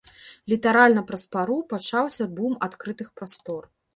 Літаральна 0.53 1.01
праз 1.09 1.25
пару 1.35 1.57
пачаўся 1.75 2.27
бум 2.39 2.57
адкрытых 2.69 3.13
прастор. 3.21 3.63